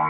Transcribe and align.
Hey, 0.00 0.06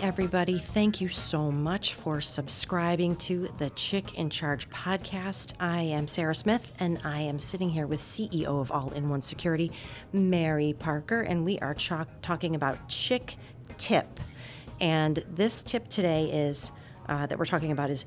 everybody, 0.00 0.60
thank 0.60 1.00
you 1.00 1.08
so 1.08 1.50
much 1.50 1.94
for 1.94 2.20
subscribing 2.20 3.16
to 3.16 3.48
the 3.58 3.70
Chick 3.70 4.16
in 4.16 4.30
Charge 4.30 4.70
podcast. 4.70 5.54
I 5.58 5.80
am 5.80 6.06
Sarah 6.06 6.36
Smith, 6.36 6.72
and 6.78 7.00
I 7.02 7.22
am 7.22 7.40
sitting 7.40 7.68
here 7.68 7.88
with 7.88 7.98
CEO 7.98 8.60
of 8.60 8.70
All 8.70 8.92
in 8.92 9.08
One 9.08 9.22
Security, 9.22 9.72
Mary 10.12 10.72
Parker, 10.78 11.22
and 11.22 11.44
we 11.44 11.58
are 11.58 11.74
ch- 11.74 11.90
talking 12.22 12.54
about 12.54 12.88
Chick 12.88 13.38
Tip. 13.78 14.20
And 14.80 15.16
this 15.28 15.64
tip 15.64 15.88
today 15.88 16.26
is 16.26 16.70
uh, 17.08 17.26
that 17.26 17.36
we're 17.36 17.44
talking 17.44 17.72
about 17.72 17.90
is 17.90 18.04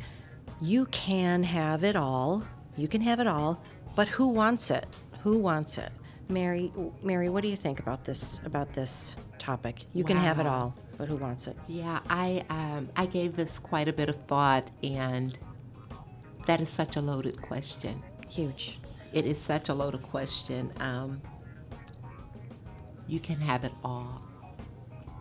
you 0.61 0.85
can 0.85 1.43
have 1.43 1.83
it 1.83 1.97
all. 1.97 2.45
You 2.77 2.87
can 2.87 3.01
have 3.01 3.19
it 3.19 3.27
all, 3.27 3.61
but 3.97 4.07
who 4.07 4.29
wants 4.29 4.71
it? 4.71 4.87
Who 5.23 5.39
wants 5.39 5.77
it? 5.77 5.91
Mary, 6.29 6.71
Mary, 7.01 7.27
what 7.29 7.41
do 7.41 7.49
you 7.49 7.55
think 7.55 7.79
about 7.79 8.03
this 8.03 8.39
about 8.45 8.71
this 8.73 9.15
topic? 9.39 9.85
You 9.93 10.03
can 10.03 10.15
have 10.15 10.39
it 10.39 10.45
all, 10.45 10.75
but 10.95 11.07
who 11.07 11.15
wants 11.15 11.47
it? 11.47 11.57
Yeah, 11.67 11.99
I 12.07 12.45
um, 12.49 12.87
I 12.95 13.07
gave 13.07 13.35
this 13.35 13.57
quite 13.57 13.87
a 13.87 13.93
bit 13.93 14.09
of 14.09 14.15
thought, 14.15 14.69
and 14.83 15.37
that 16.45 16.61
is 16.61 16.69
such 16.69 16.97
a 16.97 17.01
loaded 17.01 17.41
question. 17.41 18.01
Huge. 18.29 18.79
It 19.11 19.25
is 19.25 19.41
such 19.41 19.69
a 19.69 19.73
loaded 19.73 20.03
question. 20.03 20.71
Um, 20.79 21.19
you 23.07 23.19
can 23.19 23.37
have 23.37 23.63
it 23.63 23.71
all. 23.83 24.21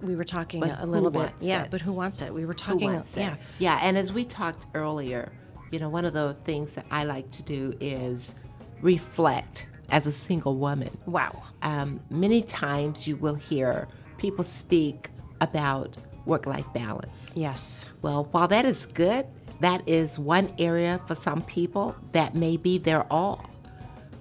We 0.03 0.15
were 0.15 0.25
talking 0.25 0.61
But 0.61 0.79
a 0.79 0.87
little 0.87 1.11
bit. 1.11 1.33
Yeah, 1.41 1.65
it? 1.65 1.71
but 1.71 1.81
who 1.81 1.93
wants 1.93 2.21
it? 2.21 2.33
We 2.33 2.45
were 2.45 2.55
talking. 2.55 2.93
it? 2.93 3.07
yeah, 3.17 3.37
yeah. 3.59 3.79
And 3.83 3.97
as 3.97 4.13
we 4.13 4.27
talked 4.27 4.67
earlier, 4.75 5.33
you 5.73 5.81
know, 5.81 5.89
one 5.89 6.05
of 6.05 6.13
the 6.13 6.35
things 6.45 6.75
that 6.75 6.85
I 6.91 7.05
like 7.05 7.31
to 7.31 7.43
do 7.43 7.75
is 7.81 8.35
reflect 8.83 9.69
as 9.91 10.07
a 10.07 10.13
single 10.13 10.57
woman. 10.57 10.97
Wow. 11.07 11.43
um, 11.63 12.01
many 12.11 12.43
times 12.43 13.07
you 13.09 13.17
will 13.17 13.35
hear 13.35 13.89
people 14.19 14.45
speak 14.45 15.11
about 15.41 15.97
work 16.27 16.47
life 16.47 16.71
balance. 16.75 17.33
Yes. 17.37 17.87
Well, 18.03 18.29
while 18.33 18.49
that 18.49 18.65
is 18.65 18.85
good, 18.87 19.27
that 19.61 19.83
is 19.89 20.19
one 20.19 20.53
area 20.59 21.01
for 21.07 21.15
some 21.15 21.43
people 21.43 21.97
that 22.13 22.35
may 22.35 22.57
be 22.57 22.79
their 22.79 23.05
all. 23.11 23.49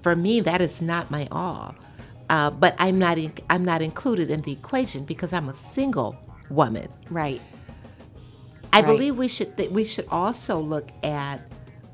For 0.01 0.15
me, 0.15 0.39
that 0.41 0.61
is 0.61 0.81
not 0.81 1.11
my 1.11 1.27
all. 1.31 1.75
Uh, 2.29 2.49
but 2.49 2.75
I'm 2.79 2.97
not 2.99 3.17
in, 3.17 3.33
I'm 3.49 3.65
not 3.65 3.81
included 3.81 4.29
in 4.29 4.41
the 4.41 4.51
equation 4.53 5.03
because 5.05 5.33
I'm 5.33 5.49
a 5.49 5.53
single 5.55 6.15
woman. 6.49 6.87
Right. 7.09 7.41
I 8.73 8.79
Right. 8.81 8.85
believe 8.85 9.15
we 9.17 9.27
should 9.27 9.57
th- 9.57 9.71
we 9.71 9.83
should 9.83 10.07
also 10.11 10.59
look 10.59 10.89
at 11.03 11.41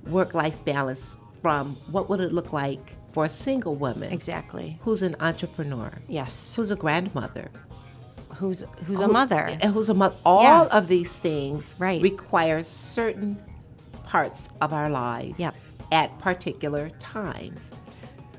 work 0.07 0.33
life 0.33 0.63
balance 0.65 1.17
from 1.43 1.75
what 1.91 2.09
would 2.09 2.21
it 2.21 2.31
look 2.33 2.53
like 2.53 2.93
for 3.11 3.25
a 3.25 3.29
single 3.29 3.75
woman 3.75 4.11
Exactly. 4.11 4.77
who's 4.81 5.01
an 5.03 5.15
entrepreneur, 5.19 5.91
Yes. 6.07 6.55
who's 6.55 6.71
a 6.71 6.75
grandmother, 6.75 7.51
Who's 8.37 8.63
who's 8.87 8.99
a 9.01 9.07
mother? 9.09 9.45
and 9.61 9.73
who's 9.73 9.89
a 9.89 9.93
mother. 9.93 10.15
All 10.25 10.41
Yeah. 10.41 10.63
of 10.77 10.87
these 10.87 11.19
things 11.19 11.75
Right. 11.77 12.01
require 12.01 12.63
certain 12.63 13.37
parts 14.05 14.49
of 14.61 14.73
our 14.73 14.89
lives 14.89 15.35
Yep. 15.37 15.53
at 15.91 16.17
particular 16.17 16.89
times. 16.97 17.71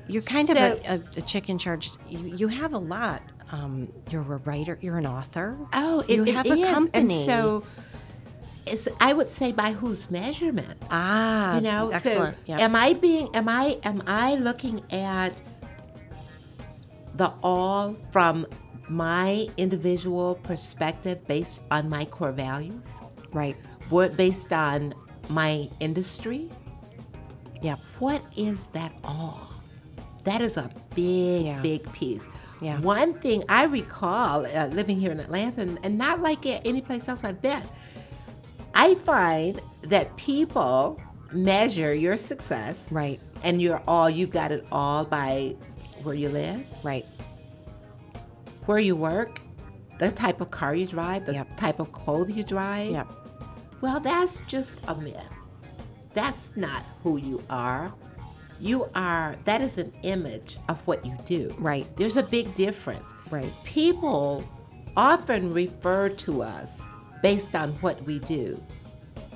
You're 0.07 0.21
kind 0.23 0.49
of 0.49 0.57
a, 0.57 0.71
a, 0.95 0.95
a 1.17 1.21
chick 1.21 1.47
in 1.49 1.57
charge. 1.57 1.91
You, 2.09 2.19
you 2.35 2.47
have 2.49 2.73
a 2.73 2.77
lot. 2.77 3.21
Um, 3.51 3.87
you're 4.11 4.21
a 4.21 4.37
writer. 4.37 4.77
You're 4.81 4.97
an 4.97 5.05
author. 5.07 5.55
Oh, 5.73 5.99
it, 6.09 6.15
you 6.17 6.23
it 6.25 6.35
have 6.35 6.45
a 6.47 6.53
is. 6.53 6.69
company. 6.73 6.99
and 7.15 7.25
so 7.25 7.63
it's, 8.67 8.87
I 8.99 9.13
would 9.13 9.27
say 9.27 9.51
by 9.51 9.71
whose 9.71 10.09
measurement? 10.09 10.77
ah, 10.89 11.55
you 11.55 11.61
know 11.61 11.89
excellent. 11.91 12.35
so 12.35 12.41
yeah. 12.47 12.59
am 12.59 12.75
i 12.75 12.93
being 12.93 13.29
am 13.35 13.47
i 13.49 13.77
am 13.83 14.01
i 14.07 14.35
looking 14.35 14.81
at 14.91 15.33
the 17.15 17.31
all 17.43 17.93
from 18.11 18.45
my 18.89 19.47
individual 19.57 20.35
perspective 20.35 21.25
based 21.27 21.61
on 21.71 21.89
my 21.89 22.05
core 22.05 22.31
values 22.31 22.93
right. 23.33 23.55
what 23.89 24.15
based 24.17 24.51
on 24.53 24.93
my 25.29 25.67
industry 25.79 26.49
Yeah. 27.61 27.77
what 27.99 28.21
is 28.35 28.67
that 28.67 28.91
all 29.03 29.49
that 30.23 30.41
is 30.41 30.57
a 30.57 30.69
big 30.95 31.45
Yeah. 31.45 31.61
big 31.61 31.91
piece 31.93 32.27
Yeah. 32.61 32.79
one 32.81 33.13
thing 33.13 33.43
i 33.49 33.63
recall 33.65 34.45
uh, 34.45 34.67
living 34.67 34.99
here 34.99 35.11
in 35.11 35.19
atlanta 35.19 35.61
and, 35.61 35.79
and 35.83 35.97
not 35.97 36.19
like 36.19 36.45
any 36.45 36.81
place 36.81 37.07
else 37.09 37.23
i've 37.23 37.41
been 37.41 37.63
i 38.75 38.93
find 38.95 39.61
that 39.81 40.15
people 40.17 41.01
measure 41.31 41.93
your 41.93 42.17
success 42.17 42.91
Right. 42.91 43.19
and 43.43 43.61
you're 43.61 43.81
all 43.87 44.09
you've 44.09 44.31
got 44.31 44.51
it 44.51 44.65
all 44.71 45.05
by 45.05 45.55
where 46.03 46.15
you 46.15 46.29
live 46.29 46.63
Right. 46.83 47.05
where 48.65 48.79
you 48.79 48.95
work 48.95 49.41
the 49.99 50.11
type 50.11 50.41
of 50.41 50.51
car 50.51 50.75
you 50.75 50.85
drive 50.87 51.25
the 51.25 51.33
Yep. 51.33 51.57
type 51.57 51.79
of 51.79 51.91
clothes 51.91 52.31
you 52.31 52.43
drive 52.43 52.91
Yep. 52.91 53.07
well, 53.81 53.99
that's 53.99 54.41
just 54.41 54.79
a 54.87 54.95
myth. 54.95 55.23
That's 56.13 56.55
not 56.55 56.81
who 57.03 57.17
you 57.17 57.43
are. 57.49 57.93
You 58.59 58.89
are, 58.95 59.35
that 59.43 59.59
is 59.61 59.77
an 59.77 59.91
image 60.03 60.57
of 60.69 60.79
what 60.87 61.05
you 61.05 61.13
do. 61.25 61.53
Right. 61.59 61.85
There's 61.97 62.15
a 62.17 62.23
big 62.23 62.55
difference. 62.55 63.13
Right. 63.29 63.51
People 63.65 64.43
often 64.95 65.53
refer 65.53 66.07
to 66.09 66.41
us 66.41 66.87
based 67.21 67.55
on 67.55 67.71
what 67.81 68.01
we 68.03 68.19
do 68.19 68.61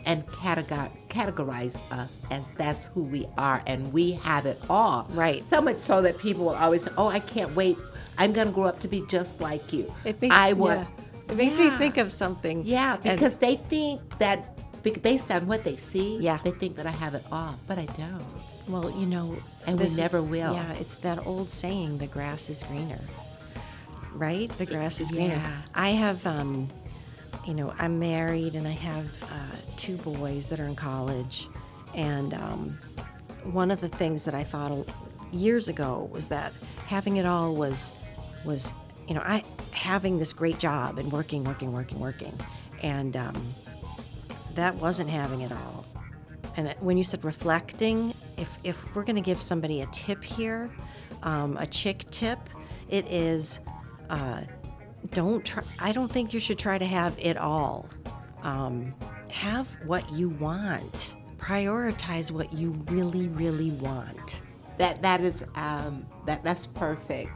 and 0.06 0.26
categorize 0.28 1.80
us 1.92 2.18
as 2.32 2.50
that's 2.58 2.86
who 2.88 3.04
we 3.04 3.28
are 3.38 3.62
and 3.68 3.92
we 3.94 4.12
have 4.14 4.46
it 4.46 4.60
all. 4.70 5.08
Right. 5.12 5.46
So 5.46 5.62
much 5.62 5.78
so 5.78 6.02
that 6.02 6.18
people 6.18 6.46
will 6.46 6.56
always 6.56 6.84
say, 6.84 6.92
oh, 6.98 7.08
I 7.10 7.20
can't 7.20 7.54
wait. 7.56 7.78
I'm 8.18 8.34
going 8.34 8.48
to 8.48 8.54
grow 8.54 8.64
up 8.66 8.80
to 8.82 8.88
be 8.88 9.04
just 9.08 9.42
like 9.42 9.72
you. 9.74 9.94
It 10.06 10.22
makes 10.22 10.36
I 10.36 10.54
want. 10.54 10.82
yeah. 10.82 11.32
It 11.32 11.36
makes 11.38 11.58
me 11.58 11.70
think 11.72 11.98
of 11.98 12.12
something. 12.12 12.64
Yeah, 12.66 12.96
And- 12.96 13.04
because 13.04 13.38
they 13.38 13.56
think 13.58 14.02
that 14.20 14.56
based 15.04 15.30
on 15.30 15.46
what 15.48 15.64
they 15.64 15.76
see, 15.76 16.18
Yeah. 16.18 16.40
they 16.44 16.52
think 16.52 16.76
that 16.78 16.88
I 16.88 16.92
have 16.92 17.14
it 17.14 17.24
all, 17.32 17.56
but 17.68 17.78
I 17.78 17.86
don't. 17.86 18.26
Well, 18.68 18.90
you 18.92 19.06
know, 19.06 19.38
And 19.68 19.80
we 19.80 19.90
never 19.96 20.18
is- 20.20 20.26
will. 20.26 20.54
Yeah, 20.54 20.72
it's 20.74 20.96
that 20.96 21.26
old 21.28 21.52
saying, 21.52 21.98
"The 22.00 22.08
grass 22.08 22.50
is 22.50 22.64
greener." 22.64 23.02
Right? 24.14 24.50
The 24.58 24.66
grass 24.66 25.00
is 25.00 25.12
greener. 25.12 25.36
Yeah. 25.36 25.62
I 25.76 25.90
have, 25.90 26.26
um, 26.26 26.70
you 27.46 27.54
know, 27.54 27.74
I'm 27.78 28.00
married 28.00 28.56
and 28.56 28.68
I 28.68 28.72
have 28.72 29.24
uh, 29.24 29.56
two 29.78 29.98
boys 29.98 30.50
that 30.50 30.60
are 30.60 30.66
in 30.66 30.76
college, 30.76 31.48
and 31.96 32.34
um, 32.34 32.78
one 33.44 33.72
of 33.72 33.82
the 33.82 33.90
things 33.90 34.26
that 34.26 34.36
I 34.36 34.44
thought 34.44 34.88
years 35.32 35.68
ago 35.68 36.10
was 36.12 36.28
that 36.28 36.54
having 36.88 37.18
it 37.18 37.26
all 37.26 37.56
was 37.56 37.92
was 38.46 38.72
you 39.08 39.14
know 39.14 39.22
I 39.22 39.44
having 39.72 40.20
this 40.20 40.34
great 40.34 40.60
job 40.60 40.98
and 40.98 41.12
working, 41.12 41.44
working, 41.44 41.72
working, 41.72 42.00
working, 42.00 42.34
and 42.82 43.16
um, 43.16 43.56
that 44.56 44.76
wasn't 44.76 45.10
having 45.10 45.42
it 45.42 45.52
all. 45.52 45.86
And 46.58 46.74
when 46.80 46.98
you 46.98 47.04
said 47.04 47.24
reflecting, 47.24 48.14
if 48.38 48.58
if 48.64 48.96
we're 48.96 49.04
going 49.04 49.16
to 49.16 49.22
give 49.22 49.42
somebody 49.42 49.82
a 49.82 49.86
tip 49.88 50.24
here, 50.24 50.70
um, 51.24 51.58
a 51.58 51.66
chick 51.66 52.06
tip, 52.12 52.40
it 52.90 53.06
is 53.08 53.60
uh, 54.10 54.42
don't 55.12 55.46
try. 55.46 55.64
I 55.80 55.92
don't 55.92 56.12
think 56.12 56.34
you 56.34 56.40
should 56.40 56.60
try 56.60 56.78
to 56.78 56.86
have 56.86 57.16
it 57.20 57.38
all. 57.38 57.88
Um, 58.44 58.94
have 59.32 59.72
what 59.86 60.10
you 60.12 60.30
want. 60.30 61.16
Prioritize 61.38 62.32
what 62.32 62.54
you 62.54 62.72
really, 62.90 63.28
really 63.30 63.72
want. 63.72 64.42
That 64.78 65.02
that 65.02 65.22
is 65.22 65.44
um, 65.56 66.06
that 66.26 66.44
that's 66.44 66.66
perfect. 66.68 67.32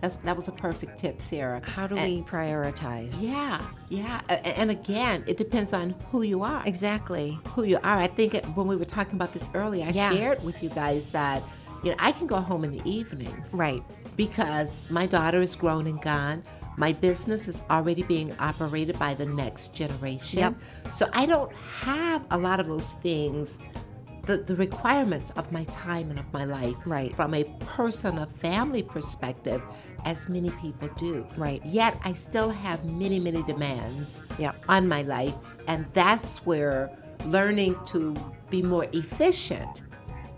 That's 0.00 0.16
that 0.16 0.36
was 0.36 0.48
a 0.48 0.52
perfect 0.52 0.98
tip, 0.98 1.20
Sarah. 1.20 1.62
How 1.64 1.86
do 1.86 1.96
And- 1.96 2.10
we 2.12 2.22
prioritize? 2.22 3.16
Yeah, 3.20 3.60
yeah, 3.88 4.20
and 4.28 4.70
again, 4.70 5.24
it 5.26 5.36
depends 5.38 5.72
on 5.72 5.94
who 6.10 6.22
you 6.22 6.42
are. 6.42 6.62
Exactly. 6.66 7.38
Who 7.54 7.62
you 7.64 7.76
are. 7.78 7.96
I 7.98 8.06
think 8.08 8.34
when 8.54 8.66
we 8.66 8.76
were 8.76 8.84
talking 8.84 9.14
about 9.14 9.32
this 9.32 9.48
earlier, 9.54 9.86
I 9.86 9.90
Yeah. 9.90 10.10
shared 10.10 10.42
with 10.44 10.62
you 10.62 10.68
guys 10.68 11.10
that 11.10 11.42
you 11.84 11.90
know 11.90 11.96
I 11.98 12.12
can 12.12 12.26
go 12.26 12.36
home 12.40 12.64
in 12.64 12.72
the 12.76 12.82
evenings, 12.88 13.52
Right. 13.54 13.82
because 14.16 14.88
my 14.90 15.06
daughter 15.06 15.40
is 15.40 15.54
grown 15.54 15.86
and 15.86 16.00
gone. 16.00 16.42
My 16.76 16.92
business 16.92 17.46
is 17.46 17.62
already 17.70 18.02
being 18.02 18.32
operated 18.40 18.98
by 18.98 19.14
the 19.14 19.26
next 19.26 19.74
generation. 19.76 20.40
Yep. 20.40 20.54
So 20.92 21.08
I 21.12 21.26
don't 21.26 21.52
have 21.52 22.24
a 22.32 22.38
lot 22.38 22.58
of 22.58 22.66
those 22.66 22.92
things, 22.94 23.60
the, 24.22 24.38
the 24.38 24.56
requirements 24.56 25.30
of 25.36 25.52
my 25.52 25.64
time 25.64 26.10
and 26.10 26.18
of 26.18 26.32
my 26.32 26.44
life 26.44 26.74
Right. 26.84 27.14
from 27.14 27.32
a 27.34 27.44
personal 27.60 28.26
family 28.40 28.82
perspective 28.82 29.62
as 30.04 30.28
many 30.28 30.50
people 30.50 30.88
do. 30.98 31.24
Right. 31.36 31.64
Yet 31.64 31.96
I 32.04 32.12
still 32.14 32.50
have 32.50 32.84
many, 32.96 33.20
many 33.20 33.42
demands 33.44 34.22
Yep. 34.38 34.64
on 34.68 34.88
my 34.88 35.02
life. 35.02 35.34
And 35.68 35.86
that's 35.92 36.44
where 36.44 36.90
learning 37.26 37.76
to 37.86 38.14
be 38.50 38.62
more 38.62 38.86
efficient 38.92 39.82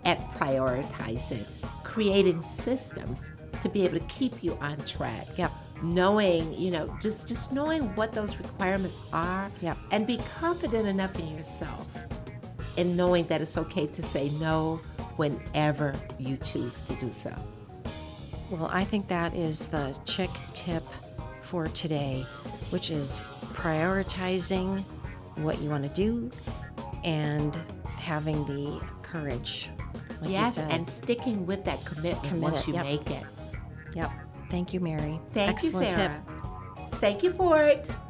at 0.07 0.19
prioritizing, 0.31 1.45
creating 1.83 2.41
systems 2.41 3.29
to 3.61 3.69
be 3.69 3.85
able 3.85 3.99
to 3.99 4.05
keep 4.07 4.43
you 4.43 4.57
on 4.61 4.77
track. 4.85 5.27
Yep. 5.37 5.51
Knowing, 5.83 6.51
you 6.53 6.71
know, 6.71 6.97
just 6.99 7.27
just 7.27 7.51
knowing 7.51 7.83
what 7.95 8.11
those 8.11 8.35
requirements 8.37 8.99
are 9.13 9.51
Yep. 9.61 9.77
and 9.91 10.07
be 10.07 10.17
confident 10.39 10.87
enough 10.87 11.19
in 11.19 11.27
yourself 11.35 11.87
and 12.77 12.97
knowing 12.97 13.27
that 13.27 13.41
it's 13.41 13.57
okay 13.57 13.85
to 13.87 14.01
say 14.01 14.29
no 14.39 14.79
whenever 15.17 15.93
you 16.17 16.37
choose 16.37 16.81
to 16.83 16.93
do 16.95 17.11
so. 17.11 17.33
Well, 18.49 18.69
I 18.71 18.83
think 18.85 19.07
that 19.09 19.35
is 19.35 19.65
the 19.67 19.95
chick 20.05 20.29
tip 20.53 20.83
for 21.41 21.67
today, 21.67 22.25
which 22.69 22.89
is 22.89 23.21
prioritizing 23.53 24.83
what 25.37 25.59
you 25.61 25.69
want 25.69 25.83
to 25.83 25.93
do 25.93 26.31
and 27.03 27.55
having 27.97 28.45
the 28.45 28.81
courage. 29.11 29.69
Like 30.21 30.31
yes, 30.31 30.57
and 30.57 30.87
sticking 30.87 31.45
with 31.45 31.63
that 31.65 31.83
commitment 31.85 32.41
once 32.41 32.67
you 32.67 32.73
yep. 32.73 32.85
make 32.85 33.09
it. 33.09 33.23
Yep. 33.95 34.11
Thank 34.49 34.73
you, 34.73 34.79
Mary. 34.79 35.19
Thank 35.31 35.49
Excellent 35.49 35.87
you, 35.87 35.95
Sarah. 35.95 36.23
tip. 36.25 36.35
Thank 36.95 37.23
you 37.23 37.31
for 37.31 37.59
it. 37.59 37.87
Thank 37.87 37.89
you 37.89 37.91
for 37.91 38.01
it. 38.01 38.06